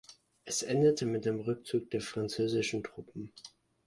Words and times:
Es 0.45 0.63
endete 0.63 1.05
mit 1.05 1.25
dem 1.25 1.41
Rückzug 1.41 1.91
der 1.91 2.01
französischen 2.01 2.83
Truppen. 2.83 3.31